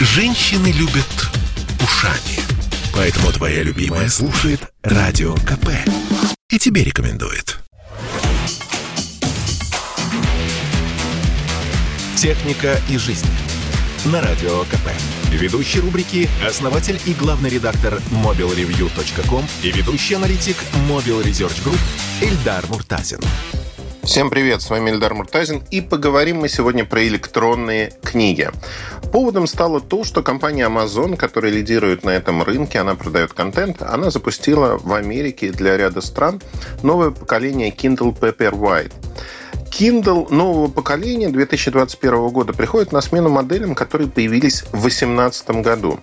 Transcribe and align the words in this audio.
Женщины 0.00 0.68
любят 0.68 1.08
ушами. 1.82 2.38
Поэтому 2.94 3.32
твоя 3.32 3.64
любимая 3.64 4.08
слушает 4.08 4.60
Радио 4.84 5.34
КП. 5.34 5.70
И 6.50 6.58
тебе 6.60 6.84
рекомендует. 6.84 7.58
Техника 12.14 12.80
и 12.88 12.96
жизнь. 12.96 13.26
На 14.04 14.22
Радио 14.22 14.62
КП. 14.66 14.88
Ведущий 15.32 15.80
рубрики– 15.80 16.28
основатель 16.46 17.00
и 17.04 17.12
главный 17.14 17.50
редактор 17.50 18.00
mobilreview.com 18.24 19.44
и 19.64 19.72
ведущий 19.72 20.14
аналитик 20.14 20.56
Mobile 20.88 21.24
Research 21.24 21.60
Group 21.64 21.80
Эльдар 22.22 22.64
Муртазин. 22.68 23.18
Всем 24.08 24.30
привет, 24.30 24.62
с 24.62 24.70
вами 24.70 24.88
Эльдар 24.88 25.12
Муртазин, 25.12 25.62
и 25.70 25.82
поговорим 25.82 26.38
мы 26.38 26.48
сегодня 26.48 26.86
про 26.86 27.06
электронные 27.06 27.92
книги. 28.02 28.48
Поводом 29.12 29.46
стало 29.46 29.80
то, 29.80 30.04
что 30.04 30.22
компания 30.22 30.66
Amazon, 30.66 31.16
которая 31.16 31.50
лидирует 31.50 32.04
на 32.04 32.10
этом 32.10 32.42
рынке, 32.42 32.78
она 32.78 32.94
продает 32.94 33.32
контент, 33.32 33.80
она 33.80 34.10
запустила 34.10 34.76
в 34.76 34.92
Америке 34.92 35.50
для 35.50 35.78
ряда 35.78 36.02
стран 36.02 36.42
новое 36.82 37.10
поколение 37.10 37.70
Kindle 37.70 38.16
Paperwhite. 38.18 38.92
Kindle 39.78 40.26
нового 40.34 40.66
поколения 40.66 41.28
2021 41.28 42.30
года 42.30 42.52
приходит 42.52 42.90
на 42.90 43.00
смену 43.00 43.28
моделям, 43.28 43.76
которые 43.76 44.10
появились 44.10 44.62
в 44.72 44.80
2018 44.80 45.50
году. 45.62 46.00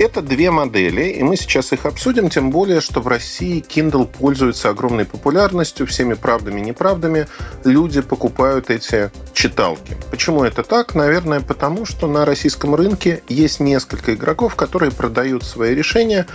Это 0.00 0.20
две 0.20 0.50
модели, 0.50 1.10
и 1.10 1.22
мы 1.22 1.36
сейчас 1.36 1.72
их 1.72 1.86
обсудим, 1.86 2.28
тем 2.28 2.50
более, 2.50 2.80
что 2.80 3.00
в 3.00 3.06
России 3.06 3.62
Kindle 3.62 4.08
пользуется 4.08 4.70
огромной 4.70 5.04
популярностью, 5.04 5.86
всеми 5.86 6.14
правдами 6.14 6.58
и 6.58 6.64
неправдами. 6.64 7.28
Люди 7.62 8.00
покупают 8.00 8.68
эти 8.70 9.12
читалки. 9.32 9.96
Почему 10.10 10.42
это 10.42 10.64
так? 10.64 10.96
Наверное, 10.96 11.38
потому 11.38 11.86
что 11.86 12.08
на 12.08 12.24
российском 12.24 12.74
рынке 12.74 13.22
есть 13.28 13.60
несколько 13.60 14.14
игроков, 14.14 14.56
которые 14.56 14.90
продают 14.90 15.44
свои 15.44 15.72
решения 15.72 16.26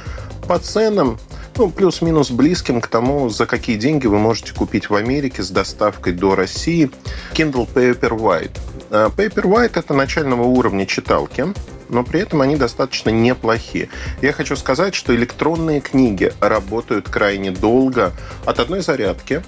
по 0.48 0.60
ценам, 0.60 1.18
ну, 1.58 1.70
плюс-минус 1.70 2.32
близким 2.32 2.82
к 2.82 2.88
тому, 2.88 3.30
за 3.30 3.46
какие 3.46 3.78
деньги 3.78 4.08
вы 4.08 4.18
можете 4.18 4.54
купить 4.54 4.90
в 4.90 4.96
Америке 4.96 5.44
с 5.44 5.50
доставкой 5.50 6.14
до 6.14 6.36
России 6.36 6.90
Kindle 7.34 7.68
Paperwhite. 7.74 8.58
А, 8.90 9.10
Paperwhite– 9.10 9.74
это 9.76 9.94
начального 9.94 10.44
уровня 10.44 10.86
читалки, 10.86 11.48
но 11.90 12.04
при 12.04 12.22
этом 12.22 12.42
они 12.42 12.56
достаточно 12.56 13.10
неплохие. 13.10 13.90
Я 14.22 14.32
хочу 14.32 14.56
сказать, 14.56 14.96
что 14.96 15.16
электронные 15.16 15.82
книги 15.82 16.32
работают 16.40 17.10
крайне 17.10 17.52
долго 17.52 18.14
от 18.46 18.60
одной 18.60 18.82
зарядки, 18.82 19.44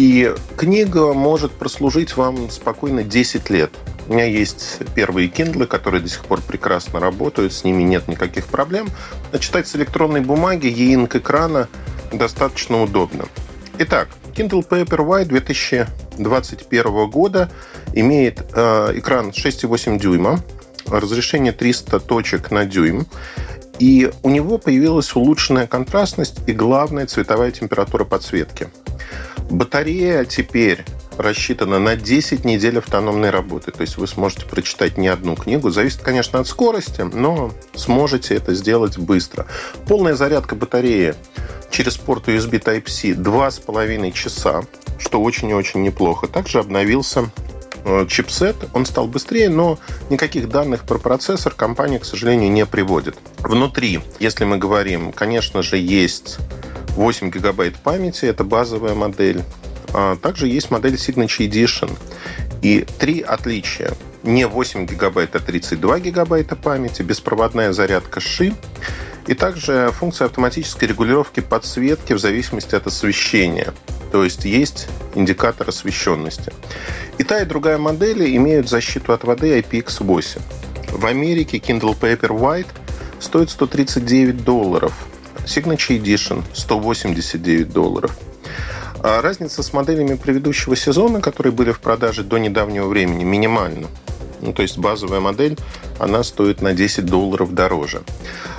и 0.00 0.34
книга 0.56 1.12
может 1.12 1.52
прослужить 1.52 2.16
вам 2.16 2.48
спокойно 2.48 3.04
10 3.04 3.50
лет. 3.50 3.70
У 4.08 4.14
меня 4.14 4.24
есть 4.24 4.78
первые 4.94 5.28
Kindle, 5.28 5.66
которые 5.66 6.00
до 6.00 6.08
сих 6.08 6.24
пор 6.24 6.40
прекрасно 6.40 7.00
работают, 7.00 7.52
с 7.52 7.64
ними 7.64 7.82
нет 7.82 8.08
никаких 8.08 8.46
проблем. 8.46 8.88
А 9.30 9.38
читать 9.38 9.68
с 9.68 9.76
электронной 9.76 10.22
бумаги, 10.22 10.68
e-ink 10.68 11.18
экрана 11.18 11.68
достаточно 12.14 12.82
удобно. 12.82 13.26
Итак, 13.76 14.08
Kindle 14.34 14.66
Paperwhite 14.66 15.26
2021 15.26 17.10
года 17.10 17.52
имеет 17.92 18.40
э, 18.54 18.92
экран 18.94 19.28
6,8 19.28 19.98
дюйма, 19.98 20.42
разрешение 20.86 21.52
300 21.52 22.00
точек 22.00 22.50
на 22.50 22.64
дюйм, 22.64 23.06
и 23.78 24.10
у 24.22 24.30
него 24.30 24.56
появилась 24.56 25.14
улучшенная 25.14 25.66
контрастность 25.66 26.38
и, 26.46 26.54
главная, 26.54 27.04
цветовая 27.04 27.50
температура 27.50 28.04
подсветки. 28.04 28.70
Батарея 29.50 30.24
теперь 30.24 30.84
рассчитана 31.16 31.78
на 31.78 31.96
10 31.96 32.44
недель 32.44 32.78
автономной 32.78 33.30
работы. 33.30 33.72
То 33.72 33.82
есть 33.82 33.98
вы 33.98 34.06
сможете 34.06 34.46
прочитать 34.46 34.96
не 34.96 35.08
одну 35.08 35.36
книгу. 35.36 35.70
Зависит, 35.70 36.00
конечно, 36.00 36.38
от 36.38 36.46
скорости, 36.46 37.02
но 37.02 37.52
сможете 37.74 38.36
это 38.36 38.54
сделать 38.54 38.96
быстро. 38.96 39.46
Полная 39.86 40.14
зарядка 40.14 40.54
батареи 40.54 41.14
через 41.70 41.96
порт 41.96 42.28
USB 42.28 42.62
Type-C 42.62 43.10
2,5 43.10 44.12
часа, 44.12 44.62
что 44.98 45.20
очень 45.20 45.50
и 45.50 45.54
очень 45.54 45.82
неплохо. 45.82 46.26
Также 46.26 46.58
обновился 46.58 47.30
э, 47.84 48.06
чипсет, 48.08 48.56
он 48.72 48.86
стал 48.86 49.06
быстрее, 49.06 49.48
но 49.48 49.78
никаких 50.10 50.48
данных 50.48 50.84
про 50.84 50.98
процессор 50.98 51.52
компания, 51.54 51.98
к 51.98 52.04
сожалению, 52.04 52.50
не 52.50 52.66
приводит. 52.66 53.16
Внутри, 53.38 54.00
если 54.20 54.44
мы 54.44 54.58
говорим, 54.58 55.12
конечно 55.12 55.62
же, 55.62 55.76
есть 55.76 56.38
8 56.96 57.30
гигабайт 57.30 57.76
памяти, 57.76 58.26
это 58.26 58.44
базовая 58.44 58.94
модель. 58.94 59.42
А 59.92 60.16
также 60.16 60.46
есть 60.48 60.70
модель 60.70 60.94
Signature 60.94 61.48
Edition. 61.48 61.90
И 62.62 62.86
три 62.98 63.20
отличия. 63.20 63.92
Не 64.22 64.46
8 64.46 64.86
гигабайт, 64.86 65.34
а 65.34 65.40
32 65.40 66.00
гигабайта 66.00 66.56
памяти, 66.56 67.02
беспроводная 67.02 67.72
зарядка 67.72 68.20
ши 68.20 68.54
и 69.26 69.34
также 69.34 69.92
функция 69.92 70.26
автоматической 70.26 70.88
регулировки 70.88 71.40
подсветки 71.40 72.14
в 72.14 72.18
зависимости 72.18 72.74
от 72.74 72.86
освещения. 72.86 73.72
То 74.10 74.24
есть 74.24 74.44
есть 74.44 74.88
индикатор 75.14 75.68
освещенности. 75.68 76.52
И 77.18 77.22
та, 77.22 77.40
и 77.40 77.44
другая 77.44 77.78
модели 77.78 78.34
имеют 78.36 78.68
защиту 78.68 79.12
от 79.12 79.22
воды 79.24 79.60
IPX8. 79.60 80.40
В 80.92 81.06
Америке 81.06 81.58
Kindle 81.58 81.96
Paperwhite 81.98 82.66
стоит 83.20 83.50
139 83.50 84.42
долларов. 84.42 84.92
Signature 85.50 86.00
Edition 86.00 86.44
189 86.54 87.72
долларов– 87.72 88.16
а 89.02 89.22
разница 89.22 89.62
с 89.62 89.72
моделями 89.72 90.14
предыдущего 90.14 90.76
сезона, 90.76 91.20
которые 91.20 91.52
были 91.52 91.72
в 91.72 91.80
продаже 91.80 92.22
до 92.22 92.38
недавнего 92.38 92.86
времени, 92.86 93.24
минимальна. 93.24 93.88
Ну, 94.42 94.52
то 94.52 94.62
есть 94.62 94.78
базовая 94.78 95.20
модель, 95.20 95.56
она 95.98 96.22
стоит 96.22 96.60
на 96.60 96.74
10 96.74 97.06
долларов 97.06 97.54
дороже. 97.54 98.02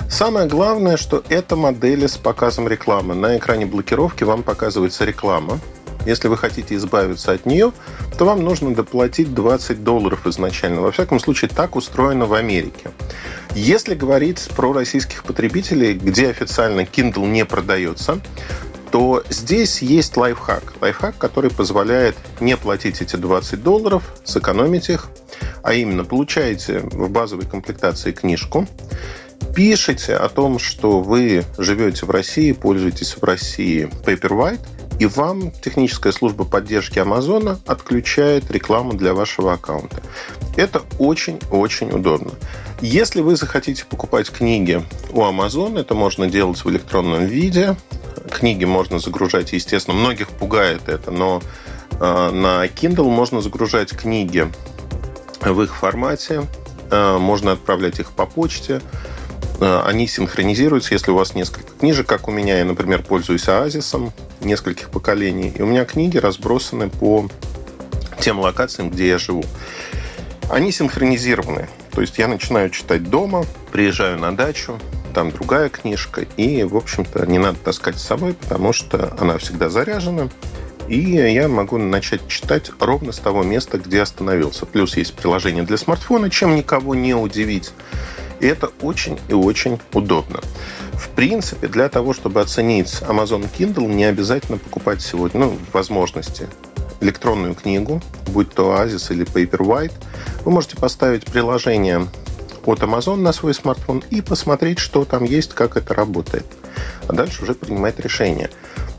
Самое 0.08 0.48
главное, 0.48 0.96
что 0.96 1.22
это 1.28 1.56
модели 1.56 2.06
с 2.06 2.16
показом 2.16 2.68
рекламы. 2.68 3.14
На 3.14 3.36
экране 3.36 3.66
блокировки 3.66 4.24
вам 4.24 4.42
показывается 4.42 5.04
реклама. 5.04 5.60
Если 6.06 6.26
вы 6.26 6.36
хотите 6.36 6.74
избавиться 6.74 7.32
от 7.32 7.46
нее, 7.46 7.72
то 8.18 8.24
вам 8.24 8.42
нужно 8.42 8.74
доплатить 8.74 9.34
20 9.34 9.84
долларов 9.84 10.26
изначально. 10.26 10.80
Во 10.80 10.92
всяком 10.92 11.18
случае, 11.20 11.50
так 11.54 11.76
устроено 11.76 12.26
в 12.26 12.34
Америке. 12.34 12.90
Если 13.54 13.94
говорить 13.94 14.48
про 14.56 14.72
российских 14.72 15.24
потребителей, 15.24 15.94
где 15.94 16.28
официально 16.28 16.80
Kindle 16.80 17.26
не 17.26 17.44
продается, 17.44 18.20
то 18.90 19.24
здесь 19.30 19.80
есть 19.80 20.16
лайфхак. 20.16 20.74
Лайфхак, 20.80 21.16
который 21.16 21.50
позволяет 21.50 22.14
не 22.40 22.56
платить 22.58 23.00
эти 23.00 23.16
20 23.16 23.62
долларов, 23.62 24.02
сэкономить 24.24 24.90
их, 24.90 25.08
а 25.62 25.72
именно 25.72 26.04
получаете 26.04 26.80
в 26.80 27.08
базовой 27.08 27.46
комплектации 27.46 28.12
книжку, 28.12 28.68
пишите 29.56 30.14
о 30.14 30.28
том, 30.28 30.58
что 30.58 31.00
вы 31.00 31.44
живете 31.56 32.04
в 32.04 32.10
России, 32.10 32.52
пользуетесь 32.52 33.16
в 33.16 33.24
России 33.24 33.90
Paperwhite, 34.04 34.60
и 35.02 35.06
вам 35.06 35.50
техническая 35.50 36.12
служба 36.12 36.44
поддержки 36.44 37.00
Амазона 37.00 37.58
отключает 37.66 38.48
рекламу 38.52 38.92
для 38.92 39.14
вашего 39.14 39.52
аккаунта. 39.52 40.00
Это 40.56 40.82
очень-очень 41.00 41.90
удобно. 41.90 42.30
Если 42.80 43.20
вы 43.20 43.34
захотите 43.34 43.84
покупать 43.84 44.30
книги 44.30 44.80
у 45.10 45.22
Amazon, 45.22 45.76
это 45.76 45.96
можно 45.96 46.28
делать 46.28 46.64
в 46.64 46.70
электронном 46.70 47.26
виде 47.26 47.76
книги 48.30 48.64
можно 48.64 49.00
загружать, 49.00 49.52
естественно, 49.52 49.96
многих 49.96 50.28
пугает 50.28 50.88
это, 50.88 51.10
но 51.10 51.42
э, 51.90 52.30
на 52.30 52.64
Kindle 52.66 53.10
можно 53.10 53.40
загружать 53.40 53.90
книги 53.90 54.48
в 55.40 55.62
их 55.62 55.74
формате, 55.74 56.46
э, 56.92 57.18
можно 57.18 57.52
отправлять 57.52 57.98
их 57.98 58.12
по 58.12 58.24
почте, 58.24 58.80
они 59.62 60.06
синхронизируются, 60.06 60.94
если 60.94 61.10
у 61.10 61.14
вас 61.14 61.34
несколько 61.34 61.72
книжек, 61.72 62.06
как 62.06 62.28
у 62.28 62.30
меня, 62.30 62.58
я, 62.58 62.64
например, 62.64 63.02
пользуюсь 63.02 63.48
Оазисом 63.48 64.12
нескольких 64.40 64.90
поколений, 64.90 65.52
и 65.54 65.62
у 65.62 65.66
меня 65.66 65.84
книги 65.84 66.18
разбросаны 66.18 66.88
по 66.88 67.28
тем 68.20 68.40
локациям, 68.40 68.90
где 68.90 69.08
я 69.08 69.18
живу. 69.18 69.44
Они 70.48 70.72
синхронизированы. 70.72 71.68
То 71.92 72.00
есть 72.00 72.18
я 72.18 72.28
начинаю 72.28 72.70
читать 72.70 73.08
дома, 73.08 73.44
приезжаю 73.70 74.18
на 74.18 74.34
дачу, 74.34 74.78
там 75.12 75.30
другая 75.30 75.68
книжка. 75.68 76.22
И, 76.36 76.62
в 76.64 76.76
общем-то, 76.76 77.26
не 77.26 77.38
надо 77.38 77.58
таскать 77.58 77.98
с 77.98 78.02
собой, 78.02 78.34
потому 78.34 78.72
что 78.72 79.14
она 79.18 79.38
всегда 79.38 79.68
заряжена. 79.68 80.28
И 80.88 80.98
я 80.98 81.48
могу 81.48 81.78
начать 81.78 82.26
читать 82.28 82.70
ровно 82.80 83.12
с 83.12 83.18
того 83.18 83.42
места, 83.42 83.78
где 83.78 84.02
остановился. 84.02 84.66
Плюс 84.66 84.96
есть 84.96 85.14
приложение 85.14 85.62
для 85.62 85.76
смартфона, 85.76 86.28
чем 86.30 86.56
никого 86.56 86.94
не 86.94 87.14
удивить. 87.14 87.72
И 88.42 88.46
это 88.46 88.70
очень 88.82 89.18
и 89.28 89.34
очень 89.34 89.80
удобно. 89.94 90.40
В 90.94 91.08
принципе, 91.10 91.68
для 91.68 91.88
того, 91.88 92.12
чтобы 92.12 92.40
оценить 92.40 93.00
Amazon 93.02 93.48
Kindle, 93.56 93.86
не 93.86 94.04
обязательно 94.04 94.58
покупать 94.58 95.00
сегодня, 95.00 95.46
ну, 95.46 95.58
возможности 95.72 96.48
электронную 97.00 97.54
книгу, 97.54 98.02
будь 98.26 98.50
то 98.52 98.74
Oasis 98.74 99.12
или 99.12 99.24
Paperwhite. 99.24 99.92
Вы 100.44 100.50
можете 100.50 100.76
поставить 100.76 101.24
приложение 101.24 102.08
от 102.66 102.80
Amazon 102.80 103.16
на 103.16 103.32
свой 103.32 103.54
смартфон 103.54 104.02
и 104.10 104.20
посмотреть, 104.20 104.80
что 104.80 105.04
там 105.04 105.22
есть, 105.22 105.54
как 105.54 105.76
это 105.76 105.94
работает. 105.94 106.46
А 107.06 107.12
дальше 107.12 107.44
уже 107.44 107.54
принимать 107.54 108.00
решение. 108.00 108.50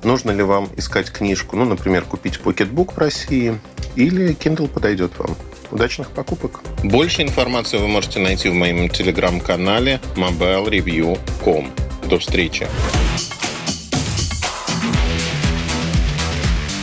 Нужно 0.03 0.31
ли 0.31 0.43
вам 0.43 0.69
искать 0.77 1.11
книжку, 1.11 1.57
ну, 1.57 1.65
например, 1.65 2.03
купить 2.03 2.39
покетбук 2.39 2.93
в 2.93 2.97
России, 2.97 3.59
или 3.95 4.35
Kindle 4.35 4.69
подойдет 4.69 5.11
вам. 5.17 5.35
Удачных 5.73 6.11
покупок! 6.11 6.61
Больше 6.83 7.23
информации 7.23 7.79
вы 7.79 7.87
можете 7.87 8.19
найти 8.19 8.47
в 8.47 8.53
моем 8.53 8.89
телеграм-канале 8.89 9.99
mobilereview.com. 10.15 11.71
До 12.07 12.19
встречи! 12.19 12.67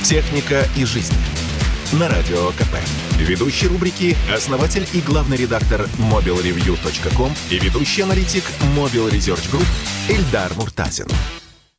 Техника 0.02 0.66
и 0.76 0.84
жизнь. 0.84 1.14
На 1.92 2.08
Радио 2.08 2.48
КП. 2.48 2.74
Ведущий 3.16 3.68
рубрики– 3.68 4.16
основатель 4.34 4.84
и 4.92 5.00
главный 5.00 5.36
редактор 5.36 5.88
mobilreview.com 5.98 7.32
и 7.48 7.58
ведущий 7.60 8.02
аналитик 8.02 8.42
Mobile 8.76 9.08
Research 9.08 9.52
Group 9.52 9.66
Эльдар 10.08 10.52
Муртазин. 10.56 11.06